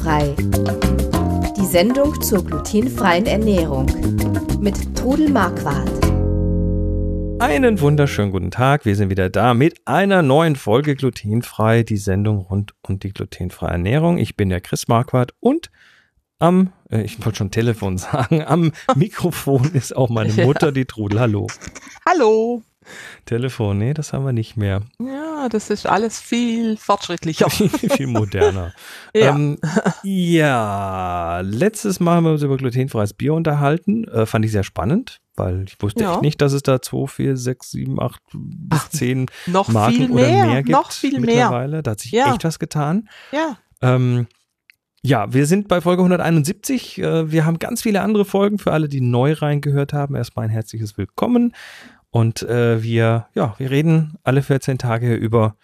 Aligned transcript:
Glutenfrei. 0.00 0.34
Die 1.56 1.66
Sendung 1.66 2.20
zur 2.22 2.44
glutenfreien 2.44 3.26
Ernährung 3.26 3.86
mit 4.60 4.96
Trudel 4.96 5.28
Marquardt. 5.30 5.90
Einen 7.40 7.80
wunderschönen 7.80 8.32
guten 8.32 8.50
Tag. 8.50 8.84
Wir 8.84 8.96
sind 8.96 9.10
wieder 9.10 9.28
da 9.30 9.54
mit 9.54 9.80
einer 9.86 10.22
neuen 10.22 10.56
Folge 10.56 10.94
Glutenfrei, 10.94 11.82
die 11.82 11.96
Sendung 11.96 12.38
rund 12.38 12.74
um 12.86 12.98
die 12.98 13.12
glutenfreie 13.12 13.72
Ernährung. 13.72 14.18
Ich 14.18 14.36
bin 14.36 14.48
der 14.48 14.60
Chris 14.60 14.88
Marquardt 14.88 15.34
und 15.40 15.70
am, 16.38 16.72
äh, 16.90 17.02
ich 17.02 17.22
wollte 17.24 17.38
schon 17.38 17.50
Telefon 17.50 17.98
sagen, 17.98 18.42
am 18.42 18.72
Mikrofon 18.94 19.70
ist 19.74 19.94
auch 19.94 20.08
meine 20.08 20.32
Mutter, 20.44 20.72
die 20.72 20.86
Trudel. 20.86 21.20
Hallo. 21.20 21.46
Hallo. 22.06 22.62
Telefon, 23.26 23.78
nee, 23.78 23.92
das 23.94 24.12
haben 24.12 24.24
wir 24.24 24.32
nicht 24.32 24.56
mehr. 24.56 24.82
Ja, 24.98 25.48
das 25.50 25.70
ist 25.70 25.86
alles 25.86 26.18
viel 26.20 26.76
fortschrittlicher. 26.76 27.48
viel 27.50 28.06
moderner. 28.06 28.72
Ja. 29.14 29.30
Ähm, 29.34 29.58
ja, 30.04 31.40
letztes 31.40 31.98
Mal 32.00 32.16
haben 32.16 32.24
wir 32.24 32.32
uns 32.32 32.42
über 32.42 32.56
glutenfreies 32.56 33.12
Bier 33.14 33.34
unterhalten. 33.34 34.04
Äh, 34.04 34.24
fand 34.26 34.44
ich 34.44 34.52
sehr 34.52 34.62
spannend, 34.62 35.20
weil 35.36 35.64
ich 35.64 35.76
wusste 35.82 36.04
Ja. 36.04 36.12
echt 36.12 36.22
nicht, 36.22 36.40
dass 36.40 36.52
es 36.52 36.62
da 36.62 36.80
2, 36.80 37.06
4, 37.08 37.36
6, 37.36 37.70
7, 37.72 38.00
8 38.00 38.20
bis 38.32 38.90
10 38.90 39.26
noch 39.46 39.68
Marken 39.68 39.96
viel 39.96 40.10
oder 40.12 40.26
mehr, 40.28 40.46
mehr 40.46 40.62
gibt 40.62 40.70
noch 40.78 40.92
viel 40.92 41.12
mehr. 41.12 41.20
mittlerweile. 41.20 41.82
Da 41.82 41.92
hat 41.92 42.00
sich 42.00 42.12
Ja. 42.12 42.32
echt 42.32 42.44
was 42.44 42.58
getan. 42.58 43.08
Ja, 43.32 43.56
Ähm, 43.82 44.26
ja, 45.02 45.32
wir 45.32 45.46
sind 45.46 45.66
bei 45.68 45.80
Folge 45.80 46.02
171. 46.02 46.98
Äh, 46.98 47.32
wir 47.32 47.46
haben 47.46 47.58
ganz 47.58 47.82
viele 47.82 48.02
andere 48.02 48.24
Folgen 48.26 48.58
für 48.58 48.72
alle, 48.72 48.88
die 48.88 49.00
neu 49.00 49.32
reingehört 49.32 49.92
haben. 49.94 50.14
Erstmal 50.14 50.44
ein 50.44 50.50
herzliches 50.50 50.98
Willkommen. 50.98 51.54
Und 52.10 52.42
äh, 52.42 52.82
wir, 52.82 53.28
ja, 53.34 53.54
wir 53.58 53.70
reden 53.70 54.18
alle 54.24 54.42
14 54.42 54.78
Tage 54.78 55.14
über 55.14 55.56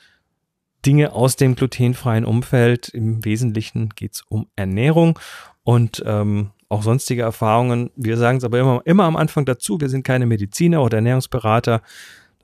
Dinge 0.84 1.12
aus 1.12 1.36
dem 1.36 1.56
glutenfreien 1.56 2.24
Umfeld. 2.24 2.88
Im 2.88 3.24
Wesentlichen 3.24 3.90
geht's 3.90 4.22
um 4.28 4.46
Ernährung 4.54 5.18
und 5.64 6.02
ähm, 6.06 6.50
auch 6.68 6.82
sonstige 6.82 7.22
Erfahrungen. 7.22 7.90
Wir 7.96 8.16
sagen 8.16 8.38
es 8.38 8.44
aber 8.44 8.60
immer, 8.60 8.82
immer 8.84 9.04
am 9.04 9.16
Anfang 9.16 9.44
dazu, 9.44 9.80
wir 9.80 9.88
sind 9.88 10.04
keine 10.04 10.26
Mediziner 10.26 10.82
oder 10.82 10.98
Ernährungsberater. 10.98 11.82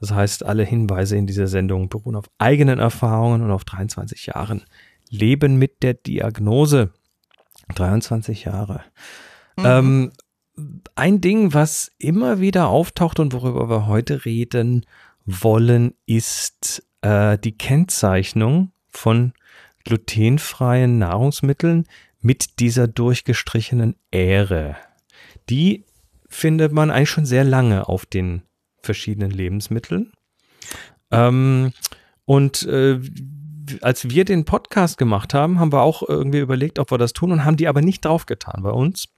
Das 0.01 0.13
heißt, 0.13 0.45
alle 0.45 0.65
Hinweise 0.65 1.17
in 1.17 1.29
dieser 1.29 1.47
Sendung 1.47 1.89
beruhen 1.89 2.17
auf 2.17 2.25
eigenen 2.39 2.81
Erfahrungen 2.81 3.43
und 3.43 3.53
auf 3.53 3.65
23 3.65 4.27
Jahren 4.27 4.65
Leben 5.09 5.57
mit 5.57 5.83
der 5.83 5.95
Diagnose. 5.95 6.91
23 7.75 8.45
Jahre. 8.45 8.81
Mhm. 9.57 9.65
Ähm, 9.65 10.13
ein 10.95 11.21
Ding, 11.21 11.55
was 11.55 11.91
immer 11.99 12.41
wieder 12.41 12.69
auftaucht 12.69 13.21
und 13.21 13.33
worüber 13.33 13.69
wir 13.69 13.87
heute 13.87 14.25
reden 14.25 14.85
wollen, 15.25 15.95
ist 16.07 16.87
äh, 17.01 17.39
die 17.39 17.57
Kennzeichnung 17.57 18.73
von 18.91 19.33
glutenfreien 19.85 20.99
Nahrungsmitteln 20.99 21.87
mit 22.21 22.61
dieser 22.61 22.87
durchgestrichenen 22.87 23.97
Ähre. 24.11 24.77
Die 25.49 25.85
findet 26.29 26.73
man 26.73 26.91
eigentlich 26.91 27.11
schon 27.11 27.27
sehr 27.27 27.45
lange 27.45 27.89
auf 27.89 28.07
den 28.07 28.43
verschiedenen 28.81 29.31
Lebensmitteln. 29.31 30.13
Ähm, 31.11 31.73
und 32.25 32.63
äh, 32.65 33.01
als 33.81 34.11
wir 34.11 34.25
den 34.25 34.45
Podcast 34.45 34.99
gemacht 34.99 35.35
haben, 35.35 35.59
haben 35.59 35.73
wir 35.73 35.83
auch 35.83 36.03
irgendwie 36.09 36.39
überlegt, 36.39 36.79
ob 36.79 36.91
wir 36.91 36.99
das 36.99 37.13
tun 37.13 37.33
und 37.33 37.45
haben 37.45 37.57
die 37.57 37.69
aber 37.69 37.81
nicht 37.81 38.05
draufgetan 38.05 38.63
bei 38.63 38.71
uns. 38.71 39.09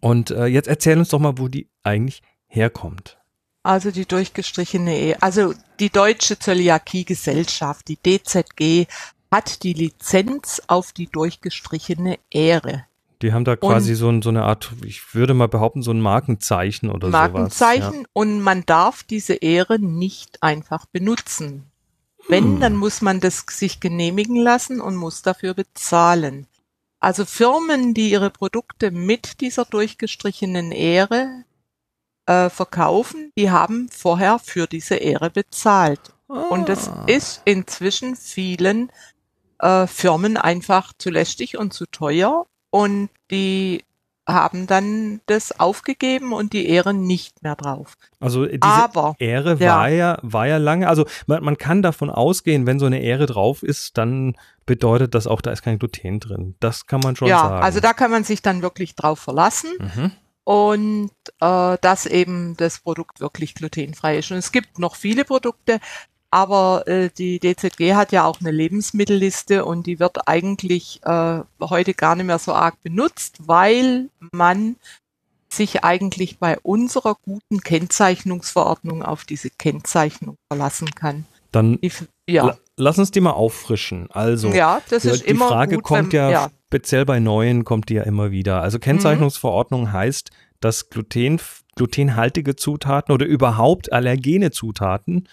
Und 0.00 0.30
äh, 0.30 0.46
jetzt 0.46 0.68
erzähl 0.68 0.98
uns 0.98 1.08
doch 1.10 1.18
mal, 1.20 1.38
wo 1.38 1.48
die 1.48 1.68
eigentlich 1.82 2.22
herkommt. 2.48 3.18
also 3.62 3.90
die 3.90 4.06
durchgestrichene 4.06 4.96
Ehe. 4.96 5.22
Also 5.22 5.54
die 5.80 5.90
Deutsche 5.90 6.38
Zöliakie-Gesellschaft, 6.38 7.88
die 7.88 7.96
DZG, 7.96 8.86
hat 9.30 9.62
die 9.64 9.72
Lizenz 9.72 10.62
auf 10.68 10.92
die 10.92 11.06
durchgestrichene 11.08 12.18
Ähre. 12.30 12.84
Die 13.22 13.32
haben 13.32 13.44
da 13.44 13.56
quasi 13.56 13.94
so, 13.94 14.08
ein, 14.08 14.22
so 14.22 14.28
eine 14.28 14.44
Art, 14.44 14.72
ich 14.84 15.14
würde 15.14 15.34
mal 15.34 15.48
behaupten, 15.48 15.82
so 15.82 15.90
ein 15.90 16.00
Markenzeichen 16.00 16.90
oder 16.90 17.08
sowas. 17.08 17.32
Markenzeichen 17.32 18.06
und 18.12 18.40
man 18.40 18.64
darf 18.66 19.02
diese 19.02 19.34
Ehre 19.34 19.78
nicht 19.78 20.42
einfach 20.42 20.86
benutzen. 20.86 21.64
Wenn, 22.28 22.44
Hm. 22.44 22.60
dann 22.60 22.76
muss 22.76 23.02
man 23.02 23.20
das 23.20 23.44
sich 23.50 23.80
genehmigen 23.80 24.36
lassen 24.36 24.80
und 24.80 24.96
muss 24.96 25.22
dafür 25.22 25.54
bezahlen. 25.54 26.46
Also 27.00 27.24
Firmen, 27.24 27.94
die 27.94 28.10
ihre 28.10 28.30
Produkte 28.30 28.90
mit 28.90 29.40
dieser 29.40 29.64
durchgestrichenen 29.64 30.72
Ehre 30.72 31.44
äh, 32.26 32.48
verkaufen, 32.50 33.32
die 33.36 33.50
haben 33.50 33.88
vorher 33.90 34.38
für 34.38 34.66
diese 34.66 34.96
Ehre 34.96 35.30
bezahlt. 35.30 36.00
Ja. 36.28 36.34
Und 36.34 36.68
es 36.68 36.88
Ah. 36.88 37.04
ist 37.06 37.42
inzwischen 37.44 38.16
vielen 38.16 38.90
äh, 39.60 39.86
Firmen 39.86 40.36
einfach 40.36 40.92
zu 40.98 41.10
lästig 41.10 41.56
und 41.56 41.72
zu 41.72 41.86
teuer 41.86 42.46
und 42.70 43.08
die 43.30 43.84
haben 44.26 44.66
dann 44.66 45.20
das 45.26 45.58
aufgegeben 45.60 46.32
und 46.32 46.52
die 46.52 46.68
Ehre 46.68 46.92
nicht 46.92 47.42
mehr 47.42 47.54
drauf. 47.54 47.96
Also 48.18 48.44
diese 48.46 48.60
Aber 48.62 49.14
Ehre 49.18 49.56
ja. 49.58 49.76
war 49.76 49.88
ja, 49.88 50.18
war 50.22 50.46
ja 50.46 50.56
lange, 50.56 50.88
also 50.88 51.06
man, 51.26 51.44
man 51.44 51.58
kann 51.58 51.82
davon 51.82 52.10
ausgehen, 52.10 52.66
wenn 52.66 52.78
so 52.80 52.86
eine 52.86 53.00
Ehre 53.00 53.26
drauf 53.26 53.62
ist, 53.62 53.96
dann 53.98 54.36
bedeutet 54.66 55.14
das 55.14 55.26
auch, 55.28 55.40
da 55.40 55.52
ist 55.52 55.62
kein 55.62 55.78
Gluten 55.78 56.18
drin. 56.18 56.56
Das 56.58 56.86
kann 56.86 57.00
man 57.00 57.14
schon 57.14 57.28
ja, 57.28 57.38
sagen. 57.38 57.62
also 57.62 57.80
da 57.80 57.92
kann 57.92 58.10
man 58.10 58.24
sich 58.24 58.42
dann 58.42 58.62
wirklich 58.62 58.96
drauf 58.96 59.20
verlassen 59.20 59.70
Mhm. 59.78 60.12
und 60.44 61.10
äh, 61.40 61.78
dass 61.80 62.06
eben 62.06 62.56
das 62.56 62.80
Produkt 62.80 63.20
wirklich 63.20 63.54
glutenfrei 63.54 64.18
ist. 64.18 64.30
Und 64.32 64.38
es 64.38 64.50
gibt 64.50 64.78
noch 64.78 64.96
viele 64.96 65.24
Produkte, 65.24 65.78
aber 66.30 66.86
äh, 66.86 67.10
die 67.16 67.38
DZG 67.38 67.94
hat 67.94 68.12
ja 68.12 68.24
auch 68.24 68.40
eine 68.40 68.50
Lebensmittelliste 68.50 69.64
und 69.64 69.86
die 69.86 69.98
wird 70.00 70.28
eigentlich 70.28 71.00
äh, 71.04 71.40
heute 71.60 71.94
gar 71.94 72.16
nicht 72.16 72.26
mehr 72.26 72.38
so 72.38 72.52
arg 72.52 72.82
benutzt, 72.82 73.36
weil 73.46 74.08
man 74.32 74.76
sich 75.48 75.84
eigentlich 75.84 76.38
bei 76.38 76.58
unserer 76.60 77.16
guten 77.22 77.60
Kennzeichnungsverordnung 77.60 79.02
auf 79.02 79.24
diese 79.24 79.50
Kennzeichnung 79.50 80.36
verlassen 80.50 80.90
kann. 80.94 81.24
Dann 81.52 81.78
Die, 81.80 81.92
ja, 82.28 82.46
la- 82.46 82.58
lass 82.76 82.98
uns 82.98 83.10
die 83.10 83.20
mal 83.20 83.30
auffrischen. 83.30 84.10
Also, 84.10 84.52
ja, 84.52 84.80
das 84.90 85.04
die, 85.04 85.08
ist 85.08 85.24
die 85.24 85.30
immer 85.30 85.48
Frage 85.48 85.76
gut, 85.76 85.84
kommt 85.84 86.12
wenn, 86.12 86.18
ja, 86.18 86.30
ja, 86.30 86.48
speziell 86.66 87.04
bei 87.06 87.20
neuen 87.20 87.64
kommt 87.64 87.88
die 87.88 87.94
ja 87.94 88.02
immer 88.02 88.30
wieder. 88.30 88.60
Also 88.62 88.78
Kennzeichnungsverordnung 88.78 89.92
heißt, 89.92 90.30
dass 90.60 90.90
Gluten, 90.90 91.40
glutenhaltige 91.76 92.56
Zutaten 92.56 93.12
oder 93.14 93.26
überhaupt 93.26 93.92
allergene 93.92 94.50
Zutaten 94.50 95.28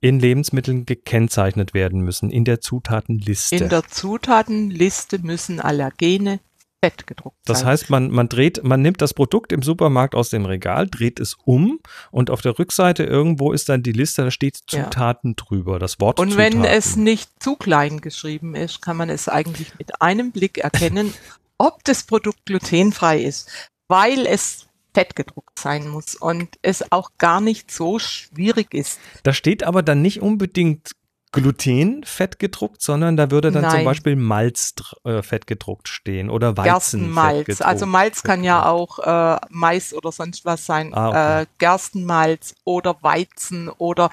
in 0.00 0.20
Lebensmitteln 0.20 0.86
gekennzeichnet 0.86 1.74
werden 1.74 2.00
müssen, 2.00 2.30
in 2.30 2.44
der 2.44 2.60
Zutatenliste. 2.60 3.56
In 3.56 3.68
der 3.68 3.86
Zutatenliste 3.88 5.18
müssen 5.18 5.60
Allergene 5.60 6.40
fett 6.84 7.08
gedruckt 7.08 7.36
Das 7.44 7.60
sein. 7.60 7.68
heißt, 7.70 7.90
man, 7.90 8.08
man 8.10 8.28
dreht, 8.28 8.62
man 8.62 8.80
nimmt 8.80 9.02
das 9.02 9.12
Produkt 9.12 9.50
im 9.50 9.62
Supermarkt 9.62 10.14
aus 10.14 10.30
dem 10.30 10.46
Regal, 10.46 10.86
dreht 10.86 11.18
es 11.18 11.36
um 11.44 11.80
und 12.12 12.30
auf 12.30 12.40
der 12.40 12.56
Rückseite 12.56 13.02
irgendwo 13.02 13.52
ist 13.52 13.68
dann 13.68 13.82
die 13.82 13.90
Liste, 13.90 14.22
da 14.22 14.30
steht 14.30 14.60
Ja. 14.70 14.84
Zutaten 14.84 15.34
drüber, 15.34 15.80
das 15.80 15.98
Wort 15.98 16.20
und 16.20 16.30
Zutaten. 16.30 16.62
wenn 16.62 16.64
es 16.64 16.94
nicht 16.94 17.30
zu 17.42 17.56
klein 17.56 18.00
geschrieben 18.00 18.54
ist, 18.54 18.80
kann 18.80 18.96
man 18.96 19.10
es 19.10 19.28
eigentlich 19.28 19.76
mit 19.80 20.00
einem 20.00 20.30
Blick 20.30 20.58
erkennen, 20.58 21.12
ob 21.58 21.82
das 21.82 22.04
Produkt 22.04 22.46
glutenfrei 22.46 23.22
ist, 23.22 23.50
weil 23.88 24.24
es 24.26 24.67
fett 24.94 25.14
gedruckt 25.16 25.58
sein 25.58 25.88
muss 25.88 26.14
und 26.14 26.48
es 26.62 26.92
auch 26.92 27.10
gar 27.18 27.40
nicht 27.40 27.70
so 27.70 27.98
schwierig 27.98 28.74
ist. 28.74 28.98
Da 29.22 29.32
steht 29.32 29.62
aber 29.62 29.82
dann 29.82 30.02
nicht 30.02 30.22
unbedingt 30.22 30.92
Gluten 31.30 32.04
fett 32.04 32.38
gedruckt, 32.38 32.80
sondern 32.80 33.16
da 33.16 33.30
würde 33.30 33.52
dann 33.52 33.64
zum 33.64 33.72
Nein. 33.72 33.84
Beispiel 33.84 34.16
Malz 34.16 34.74
äh, 35.04 35.22
fett 35.22 35.46
gedruckt 35.46 35.88
stehen 35.88 36.30
oder 36.30 36.56
Weizen 36.56 36.72
Gerstenmalz. 36.72 37.60
Also 37.60 37.86
Malz 37.86 38.22
kann 38.22 38.44
ja 38.44 38.66
auch 38.66 38.98
äh, 38.98 39.38
Mais 39.50 39.92
oder 39.92 40.10
sonst 40.10 40.44
was 40.44 40.64
sein. 40.64 40.94
Ah, 40.94 41.08
okay. 41.08 41.42
äh, 41.42 41.46
Gerstenmalz 41.58 42.54
oder 42.64 42.96
Weizen 43.02 43.68
oder 43.68 44.10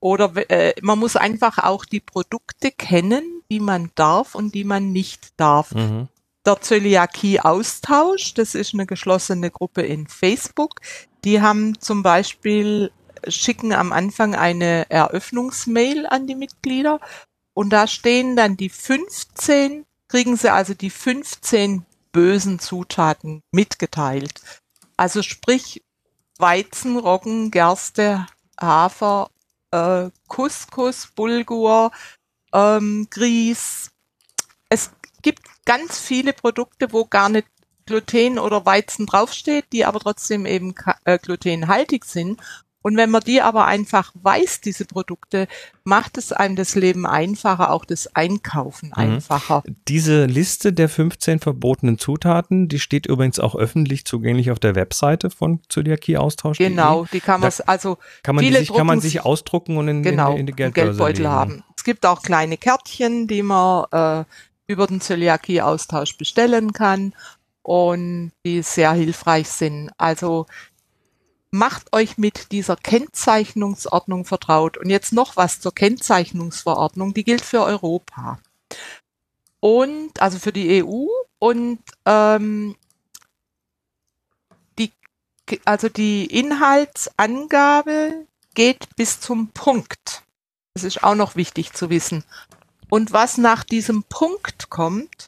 oder 0.00 0.32
äh, 0.50 0.74
man 0.82 0.98
muss 0.98 1.16
einfach 1.16 1.58
auch 1.58 1.84
die 1.84 2.00
Produkte 2.00 2.70
kennen, 2.70 3.42
die 3.50 3.60
man 3.60 3.90
darf 3.94 4.34
und 4.34 4.54
die 4.54 4.64
man 4.64 4.92
nicht 4.92 5.38
darf. 5.38 5.74
Mhm. 5.74 6.08
Der 6.46 6.60
Zöliakie-Austausch, 6.60 8.34
das 8.34 8.54
ist 8.54 8.72
eine 8.72 8.86
geschlossene 8.86 9.50
Gruppe 9.50 9.82
in 9.82 10.06
Facebook. 10.06 10.80
Die 11.24 11.42
haben 11.42 11.78
zum 11.80 12.02
Beispiel, 12.02 12.90
schicken 13.28 13.74
am 13.74 13.92
Anfang 13.92 14.34
eine 14.34 14.90
Eröffnungsmail 14.90 16.06
an 16.06 16.26
die 16.26 16.34
Mitglieder 16.34 17.00
und 17.52 17.70
da 17.70 17.86
stehen 17.86 18.36
dann 18.36 18.56
die 18.56 18.70
15, 18.70 19.84
kriegen 20.08 20.36
sie 20.36 20.50
also 20.50 20.72
die 20.72 20.88
15 20.88 21.84
bösen 22.12 22.58
Zutaten 22.58 23.42
mitgeteilt. 23.52 24.40
Also 24.96 25.22
sprich 25.22 25.82
Weizen, 26.38 26.96
Roggen, 26.98 27.50
Gerste, 27.50 28.26
Hafer, 28.58 29.30
äh, 29.70 30.08
Couscous, 30.28 31.08
Bulgur, 31.14 31.90
ähm, 32.52 33.06
Grieß. 33.10 33.90
Es 34.70 34.90
gibt 35.22 35.42
ganz 35.64 35.98
viele 35.98 36.32
Produkte, 36.32 36.92
wo 36.92 37.04
gar 37.04 37.28
nicht 37.28 37.46
Gluten 37.86 38.38
oder 38.38 38.64
Weizen 38.66 39.06
draufsteht, 39.06 39.66
die 39.72 39.84
aber 39.84 39.98
trotzdem 40.00 40.46
eben 40.46 40.74
äh, 41.04 41.18
glutenhaltig 41.18 42.04
sind. 42.04 42.40
Und 42.82 42.96
wenn 42.96 43.10
man 43.10 43.20
die 43.20 43.42
aber 43.42 43.66
einfach 43.66 44.12
weiß, 44.14 44.62
diese 44.62 44.86
Produkte, 44.86 45.48
macht 45.84 46.16
es 46.16 46.32
einem 46.32 46.56
das 46.56 46.74
Leben 46.74 47.04
einfacher, 47.04 47.72
auch 47.72 47.84
das 47.84 48.14
Einkaufen 48.16 48.86
mhm. 48.88 48.94
einfacher. 48.94 49.62
Diese 49.86 50.24
Liste 50.24 50.72
der 50.72 50.88
15 50.88 51.40
verbotenen 51.40 51.98
Zutaten, 51.98 52.68
die 52.68 52.78
steht 52.78 53.06
übrigens 53.06 53.38
auch 53.38 53.54
öffentlich 53.54 54.06
zugänglich 54.06 54.50
auf 54.50 54.58
der 54.58 54.76
Webseite 54.76 55.28
von 55.28 55.60
Zöliakie-Austausch. 55.68 56.56
Genau, 56.56 57.04
die 57.12 57.20
kann 57.20 57.40
man, 57.40 57.52
also 57.66 57.98
kann 58.22 58.36
man, 58.36 58.50
sich, 58.50 58.72
kann 58.72 58.86
man 58.86 59.00
sich 59.00 59.20
ausdrucken 59.26 59.76
und 59.76 59.88
in, 59.88 60.02
genau, 60.02 60.32
in, 60.32 60.38
in 60.38 60.46
die 60.46 60.52
Geldbeutel 60.54 61.22
legen. 61.22 61.28
haben. 61.28 61.64
Es 61.76 61.84
gibt 61.84 62.06
auch 62.06 62.22
kleine 62.22 62.56
Kärtchen, 62.56 63.26
die 63.26 63.42
man 63.42 63.84
äh, 63.92 64.24
über 64.70 64.86
den 64.86 65.00
Zöliakie-Austausch 65.00 66.16
bestellen 66.16 66.72
kann 66.72 67.12
und 67.62 68.30
die 68.44 68.62
sehr 68.62 68.92
hilfreich 68.92 69.48
sind. 69.48 69.90
Also 69.98 70.46
macht 71.50 71.92
euch 71.92 72.18
mit 72.18 72.52
dieser 72.52 72.76
Kennzeichnungsordnung 72.76 74.24
vertraut. 74.24 74.78
Und 74.78 74.88
jetzt 74.88 75.12
noch 75.12 75.36
was 75.36 75.60
zur 75.60 75.74
Kennzeichnungsverordnung, 75.74 77.14
die 77.14 77.24
gilt 77.24 77.40
für 77.40 77.64
Europa. 77.64 78.38
Und 79.58 80.22
also 80.22 80.38
für 80.38 80.52
die 80.52 80.84
EU 80.84 81.06
und 81.40 81.80
ähm, 82.06 82.76
die, 84.78 84.92
also 85.64 85.88
die 85.88 86.26
Inhaltsangabe 86.26 88.24
geht 88.54 88.94
bis 88.94 89.18
zum 89.18 89.48
Punkt. 89.48 90.22
Das 90.74 90.84
ist 90.84 91.02
auch 91.02 91.16
noch 91.16 91.34
wichtig 91.34 91.72
zu 91.72 91.90
wissen. 91.90 92.22
Und 92.90 93.12
was 93.12 93.38
nach 93.38 93.64
diesem 93.64 94.02
Punkt 94.02 94.68
kommt, 94.68 95.26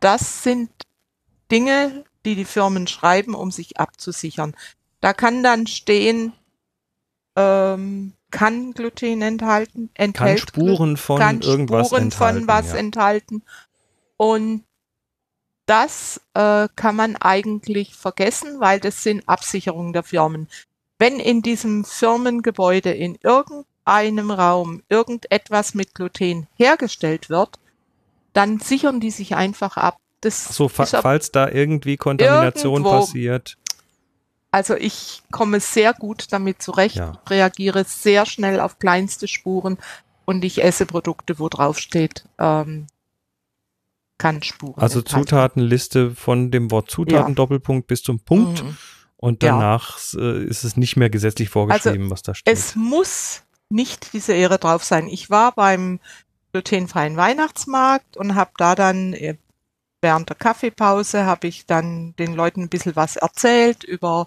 das 0.00 0.42
sind 0.42 0.70
Dinge, 1.50 2.04
die 2.24 2.34
die 2.34 2.44
Firmen 2.44 2.86
schreiben, 2.86 3.34
um 3.34 3.50
sich 3.50 3.78
abzusichern. 3.78 4.54
Da 5.00 5.12
kann 5.14 5.42
dann 5.42 5.66
stehen, 5.66 6.32
ähm, 7.36 8.12
kann 8.30 8.72
Gluten 8.72 9.22
enthalten, 9.22 9.90
enthält 9.94 10.52
kann 10.52 10.62
Spuren 10.62 10.96
von 10.96 11.18
kann 11.18 11.40
irgendwas 11.40 11.86
Spuren 11.86 12.04
enthalten, 12.04 12.38
von 12.40 12.48
was 12.48 12.72
ja. 12.72 12.78
enthalten. 12.78 13.42
Und 14.18 14.64
das 15.64 16.20
äh, 16.34 16.68
kann 16.76 16.96
man 16.96 17.16
eigentlich 17.16 17.94
vergessen, 17.94 18.60
weil 18.60 18.80
das 18.80 19.02
sind 19.02 19.28
Absicherungen 19.28 19.92
der 19.92 20.02
Firmen. 20.02 20.48
Wenn 20.98 21.20
in 21.20 21.42
diesem 21.42 21.84
Firmengebäude 21.84 22.90
in 22.90 23.16
irgendeinem 23.22 23.64
Raum 24.30 24.82
irgendetwas 24.88 25.74
mit 25.74 25.94
Gluten 25.94 26.46
hergestellt 26.56 27.30
wird, 27.30 27.58
dann 28.32 28.60
sichern 28.60 29.00
die 29.00 29.10
sich 29.10 29.34
einfach 29.34 29.76
ab. 29.76 29.96
Das 30.20 30.44
so, 30.48 30.68
fa 30.68 30.84
falls 30.84 31.30
da 31.32 31.48
irgendwie 31.48 31.96
Kontamination 31.96 32.82
irgendwo, 32.82 32.90
passiert. 32.90 33.56
Also 34.50 34.74
ich 34.74 35.22
komme 35.30 35.60
sehr 35.60 35.92
gut 35.94 36.32
damit 36.32 36.60
zurecht, 36.62 36.96
Ja. 36.96 37.20
reagiere 37.28 37.84
sehr 37.84 38.26
schnell 38.26 38.60
auf 38.60 38.78
kleinste 38.78 39.28
Spuren 39.28 39.78
und 40.24 40.44
ich 40.44 40.62
esse 40.64 40.86
Produkte, 40.86 41.38
wo 41.38 41.48
drauf 41.48 41.78
steht, 41.78 42.24
ähm, 42.38 42.86
kann 44.18 44.42
Spuren. 44.42 44.80
Also. 44.82 45.02
Zutatenliste 45.02 46.10
von 46.10 46.50
dem 46.50 46.70
Wort 46.70 46.90
Zutaten 46.90 47.28
Ja. 47.32 47.34
Doppelpunkt 47.34 47.86
bis 47.86 48.02
zum 48.02 48.20
Punkt 48.20 48.64
Mhm. 48.64 48.76
und 49.16 49.42
Ja. 49.42 49.52
danach 49.52 49.98
äh, 50.14 50.44
ist 50.44 50.64
es 50.64 50.76
nicht 50.76 50.96
mehr 50.96 51.10
gesetzlich 51.10 51.48
vorgeschrieben, 51.50 52.10
was 52.10 52.22
da 52.22 52.34
steht. 52.34 52.52
Es 52.52 52.74
muss 52.74 53.42
nicht 53.70 54.12
diese 54.12 54.32
Ehre 54.32 54.58
drauf 54.58 54.84
sein. 54.84 55.08
Ich 55.08 55.30
war 55.30 55.52
beim 55.52 56.00
glutenfreien 56.52 57.16
Weihnachtsmarkt 57.16 58.16
und 58.16 58.34
habe 58.34 58.52
da 58.56 58.74
dann 58.74 59.12
äh, 59.12 59.36
während 60.00 60.28
der 60.28 60.36
Kaffeepause 60.36 61.26
habe 61.26 61.48
ich 61.48 61.66
dann 61.66 62.14
den 62.16 62.34
Leuten 62.34 62.62
ein 62.62 62.68
bisschen 62.68 62.96
was 62.96 63.16
erzählt 63.16 63.84
über 63.84 64.26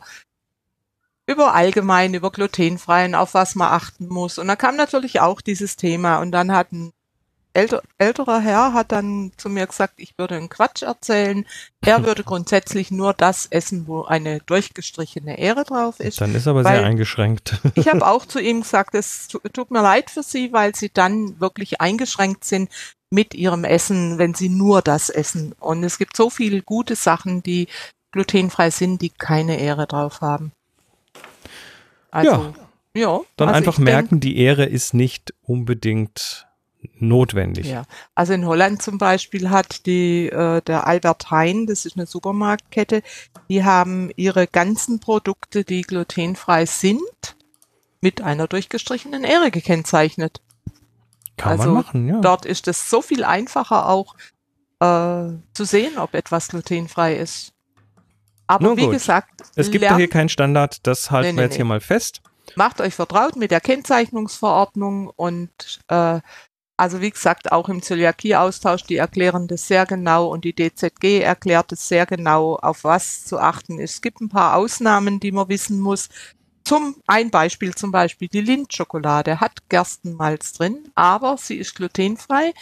über 1.27 1.53
allgemein, 1.53 2.13
über 2.13 2.31
glutenfreien, 2.31 3.15
auf 3.15 3.33
was 3.33 3.55
man 3.55 3.71
achten 3.71 4.07
muss. 4.07 4.38
Und 4.38 4.47
da 4.47 4.55
kam 4.55 4.75
natürlich 4.75 5.21
auch 5.21 5.39
dieses 5.41 5.77
Thema. 5.77 6.17
Und 6.19 6.31
dann 6.31 6.51
hat 6.51 6.71
ein 6.73 6.93
älter, 7.53 7.81
älterer 7.98 8.39
Herr 8.39 8.74
hat 8.74 8.92
dann 8.92 9.31
zu 9.38 9.50
mir 9.50 9.68
gesagt, 9.68 9.95
ich 9.98 10.18
würde 10.18 10.36
einen 10.36 10.50
Quatsch 10.50 10.81
erzählen. 10.83 11.45
Er 11.86 12.03
würde 12.06 12.24
grundsätzlich 12.24 12.92
nur 12.92 13.13
das 13.13 13.45
essen, 13.48 13.88
wo 13.88 14.03
eine 14.03 14.39
durchgestrichene 14.42 15.38
Ähre 15.39 15.63
drauf 15.63 16.00
ist. 16.00 16.21
Dann 16.21 16.33
ist 16.36 16.48
aber 16.48 16.63
sehr 16.63 16.83
eingeschränkt. 16.83 17.59
Ich 17.75 17.88
habe 17.88 18.06
auch 18.07 18.25
zu 18.25 18.39
ihm 18.39 18.62
gesagt, 18.63 18.95
es 18.95 19.27
tu- 19.27 19.39
tut 19.53 19.71
mir 19.71 19.81
leid 19.81 20.09
für 20.09 20.24
Sie, 20.24 20.53
weil 20.53 20.75
Sie 20.75 20.89
dann 20.94 21.39
wirklich 21.39 21.81
eingeschränkt 21.81 22.45
sind 22.45 22.69
mit 23.09 23.33
Ihrem 23.33 23.63
Essen, 23.65 24.18
wenn 24.18 24.33
Sie 24.33 24.50
nur 24.50 24.81
das 24.81 25.09
essen. 25.09 25.53
Und 25.59 25.83
es 25.83 25.98
gibt 25.98 26.15
so 26.15 26.30
viele 26.30 26.62
gute 26.62 26.95
Sachen, 26.95 27.44
die 27.44 27.68
glutenfrei 28.12 28.69
sind, 28.69 29.01
die 29.01 29.09
keine 29.09 29.59
Ähre 29.59 29.88
drauf 29.88 30.21
haben. 30.21 30.51
Also, 32.09 32.53
ja. 32.94 33.19
Dann 33.38 33.50
also 33.50 33.57
einfach 33.57 33.71
ich 33.74 33.77
denk- 33.77 33.86
merken, 33.86 34.19
die 34.19 34.38
Ehre 34.38 34.65
ist 34.65 34.94
nicht 34.94 35.33
unbedingt 35.44 36.48
notwendig. 36.99 37.67
Ja, 37.67 37.83
also 38.15 38.33
in 38.33 38.45
Holland 38.45 38.81
zum 38.81 38.97
Beispiel 38.97 39.49
hat 39.49 39.85
die 39.85 40.27
äh, 40.29 40.61
der 40.61 40.87
Albert 40.87 41.31
Heijn, 41.31 41.67
das 41.67 41.85
ist 41.85 41.97
eine 41.97 42.05
Supermarktkette, 42.05 43.03
die 43.49 43.63
haben 43.63 44.11
ihre 44.15 44.47
ganzen 44.47 44.99
Produkte, 44.99 45.63
die 45.63 45.81
glutenfrei 45.83 46.65
sind, 46.65 47.01
mit 48.01 48.21
einer 48.21 48.47
durchgestrichenen 48.47 49.23
Ähre 49.23 49.51
gekennzeichnet. 49.51 50.41
Kann 51.37 51.51
Also 51.59 51.65
man 51.71 51.83
machen, 51.83 52.07
ja. 52.07 52.19
Dort 52.19 52.45
ist 52.45 52.67
es 52.67 52.89
so 52.89 53.01
viel 53.01 53.23
einfacher 53.23 53.87
auch 53.89 54.15
äh, 54.79 55.29
zu 55.53 55.63
sehen, 55.65 55.97
ob 55.97 56.13
etwas 56.15 56.47
glutenfrei 56.49 57.15
ist. 57.15 57.53
Aber 58.47 58.65
Nun 58.67 58.77
wie 58.77 58.81
gut. 58.85 58.93
gesagt, 58.93 59.29
Es 59.55 59.71
gibt 59.71 59.83
ja 59.83 59.95
hier 59.95 60.09
keinen 60.09 60.29
Standard, 60.29 60.85
das 60.85 61.09
halten 61.11 61.29
Nee, 61.31 61.35
wir 61.37 61.43
jetzt 61.43 61.51
nee. 61.53 61.57
hier 61.57 61.65
mal 61.65 61.79
fest. 61.79 62.21
macht 62.55 62.81
euch 62.81 62.93
vertraut 62.95 63.35
mit 63.37 63.49
der 63.51 63.61
Kennzeichnungsverordnung 63.61 65.07
und 65.15 65.79
äh, 65.87 66.19
also 66.81 66.99
wie 66.99 67.11
gesagt, 67.11 67.51
auch 67.51 67.69
im 67.69 67.83
Zöliakie-Austausch, 67.83 68.83
die 68.83 68.95
erklären 68.97 69.47
das 69.47 69.67
sehr 69.67 69.85
genau 69.85 70.27
und 70.27 70.43
die 70.45 70.53
DZG 70.55 71.21
erklärt 71.21 71.71
es 71.71 71.87
sehr 71.87 72.07
genau, 72.07 72.55
auf 72.55 72.83
was 72.83 73.23
zu 73.23 73.37
achten 73.37 73.77
ist. 73.79 73.95
Es 73.95 74.01
gibt 74.01 74.19
ein 74.19 74.29
paar 74.29 74.55
Ausnahmen, 74.55 75.19
die 75.19 75.31
man 75.31 75.47
wissen 75.47 75.79
muss. 75.79 76.09
Zum 76.63 76.95
ein 77.05 77.29
Beispiel 77.29 77.75
zum 77.75 77.91
Beispiel 77.91 78.27
die 78.29 78.41
Lindt-Schokolade 78.41 79.39
hat 79.39 79.69
Gerstenmalz 79.69 80.53
drin, 80.53 80.89
aber 80.95 81.37
sie 81.37 81.57
ist 81.57 81.75
glutenfrei, 81.75 82.53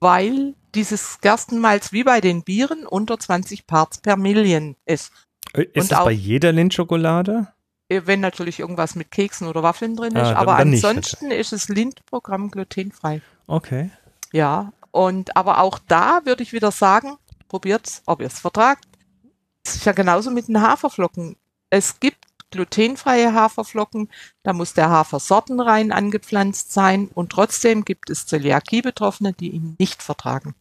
weil 0.00 0.54
dieses 0.74 1.20
Gerstenmalz 1.20 1.92
wie 1.92 2.04
bei 2.04 2.20
den 2.20 2.42
Bieren 2.44 2.86
unter 2.86 3.18
20 3.18 3.66
Parts 3.66 3.98
per 3.98 4.16
Million 4.16 4.76
ist. 4.86 5.12
Äh, 5.52 5.64
Ist 5.74 5.92
es 5.92 5.98
auch- 5.98 6.04
bei 6.06 6.12
jeder 6.12 6.52
Lindschokolade? 6.52 7.48
Äh, 7.90 8.02
wenn 8.06 8.20
natürlich 8.20 8.60
irgendwas 8.60 8.94
mit 8.94 9.10
Keksen 9.10 9.46
oder 9.48 9.62
Waffeln 9.62 9.96
drin 9.96 10.16
Ah, 10.16 10.20
ist. 10.22 10.28
dann- 10.28 10.36
aber 10.36 10.56
dann 10.58 10.70
nicht, 10.70 10.84
ansonsten 10.84 11.30
ist 11.30 11.52
das 11.52 11.68
Lind-Programm 11.68 12.50
glutenfrei. 12.50 13.20
Okay. 13.48 13.90
Ja, 14.32 14.72
und 14.92 15.36
aber 15.36 15.58
auch 15.60 15.78
da 15.88 16.20
würde 16.24 16.42
ich 16.44 16.52
wieder 16.52 16.70
sagen, 16.70 17.16
probiert's, 17.48 18.02
ob 18.06 18.20
ihr 18.20 18.26
es 18.28 18.38
vertragt. 18.38 18.84
Es 19.64 19.76
ist 19.76 19.84
ja 19.86 19.92
genauso 19.92 20.30
mit 20.30 20.46
den 20.48 20.60
Haferflocken. 20.62 21.36
Es 21.70 21.98
gibt 22.00 22.18
glutenfreie 22.50 23.34
Haferflocken, 23.34 24.08
da 24.42 24.52
muss 24.54 24.72
der 24.72 24.88
Hafer 24.88 25.18
sortenrein 25.20 25.92
angepflanzt 25.92 26.72
sein 26.72 27.08
und 27.12 27.30
trotzdem 27.32 27.84
gibt 27.84 28.08
es 28.08 28.26
Zöliakie-Betroffene, 28.26 29.34
die 29.34 29.50
ihn 29.50 29.76
nicht 29.78 30.02
vertragen. 30.02 30.54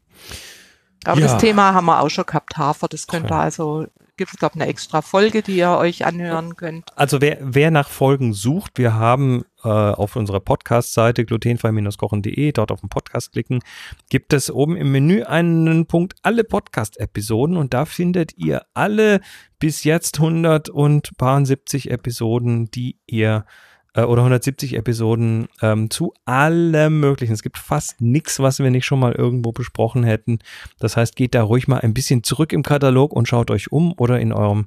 Aber 1.05 1.19
Ja. 1.21 1.27
das 1.27 1.37
Thema 1.37 1.73
haben 1.73 1.85
wir 1.85 2.01
auch 2.01 2.09
schon 2.09 2.25
gehabt, 2.25 2.57
Hafer, 2.57 2.87
das 2.89 3.07
könnt 3.07 3.27
ihr 3.27 3.35
Okay. 3.35 3.43
also, 3.43 3.87
gibt 4.17 4.33
es 4.33 4.39
glaube 4.39 4.55
eine 4.55 4.67
extra 4.67 5.01
Folge, 5.01 5.41
die 5.41 5.57
ihr 5.57 5.71
euch 5.71 6.05
anhören 6.05 6.55
könnt. 6.55 6.97
Also 6.97 7.21
wer, 7.21 7.37
wer 7.41 7.71
nach 7.71 7.89
Folgen 7.89 8.33
sucht, 8.33 8.77
wir 8.77 8.95
haben 8.95 9.43
äh, 9.63 9.69
auf 9.69 10.15
unserer 10.15 10.39
Podcast-Seite 10.39 11.25
glutenfrei-kochen.de, 11.25 12.51
dort 12.51 12.71
auf 12.71 12.81
den 12.81 12.89
Podcast 12.89 13.31
klicken, 13.31 13.61
gibt 14.09 14.33
es 14.33 14.51
oben 14.51 14.75
im 14.75 14.91
Menü 14.91 15.23
einen 15.23 15.85
Punkt 15.85 16.15
alle 16.23 16.43
Podcast-Episoden 16.43 17.57
und 17.57 17.73
da 17.73 17.85
findet 17.85 18.37
ihr 18.37 18.65
alle 18.73 19.21
bis 19.59 19.83
jetzt 19.83 20.19
170 20.19 21.91
Episoden, 21.91 22.69
die 22.71 22.97
ihr 23.07 23.45
äh, 23.93 24.01
oder 24.03 24.21
170 24.21 24.75
Episoden 24.75 25.47
ähm, 25.61 25.89
zu 25.89 26.13
allem 26.25 26.99
möglichen. 26.99 27.33
Es 27.33 27.43
gibt 27.43 27.57
fast 27.57 28.01
nichts, 28.01 28.39
was 28.39 28.59
wir 28.59 28.69
nicht 28.71 28.85
schon 28.85 28.99
mal 28.99 29.13
irgendwo 29.13 29.51
besprochen 29.51 30.03
hätten. 30.03 30.39
Das 30.79 30.97
heißt, 30.97 31.15
geht 31.15 31.35
da 31.35 31.43
ruhig 31.43 31.67
mal 31.67 31.79
ein 31.79 31.93
bisschen 31.93 32.23
zurück 32.23 32.53
im 32.53 32.63
Katalog 32.63 33.13
und 33.13 33.27
schaut 33.27 33.51
euch 33.51 33.71
um 33.71 33.93
oder 33.97 34.19
in 34.19 34.33
eurem 34.33 34.65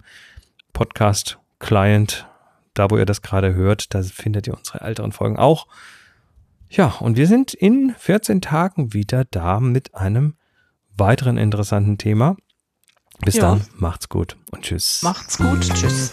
Podcast-Client, 0.72 2.26
da 2.74 2.90
wo 2.90 2.96
ihr 2.96 3.06
das 3.06 3.22
gerade 3.22 3.54
hört, 3.54 3.94
da 3.94 4.02
findet 4.02 4.46
ihr 4.46 4.56
unsere 4.56 4.80
älteren 4.80 5.12
Folgen 5.12 5.36
auch. 5.36 5.66
Ja, 6.68 6.86
und 7.00 7.16
wir 7.16 7.26
sind 7.26 7.52
in 7.52 7.94
14 7.98 8.40
Tagen 8.40 8.92
wieder 8.94 9.24
da 9.24 9.58
mit 9.60 9.94
einem 9.94 10.34
weiteren 10.96 11.36
interessanten 11.36 11.98
Thema. 11.98 12.36
Bis 13.24 13.34
Ja. 13.36 13.42
dann, 13.42 13.66
macht's 13.76 14.08
gut 14.08 14.36
und 14.50 14.62
tschüss. 14.62 15.02
Macht's 15.02 15.36
gut, 15.36 15.60
tschüss. 15.74 16.12